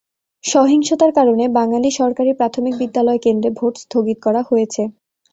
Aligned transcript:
সহিংসতার 0.43 1.11
কারণে 1.17 1.45
বাঙালি 1.57 1.89
সরকারি 1.99 2.31
প্রাথমিক 2.39 2.73
বিদ্যালয় 2.81 3.19
কেন্দ্রে 3.25 3.49
ভোট 3.57 3.73
স্থগিত 3.83 4.17
করা 4.25 4.41
হয়েছে। 4.49 4.81